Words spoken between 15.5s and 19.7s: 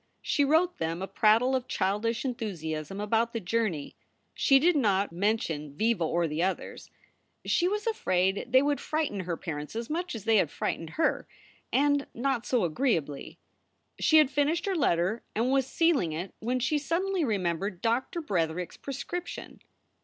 was sealing it when she suddenly remembered Doctor Bretherick s prescription.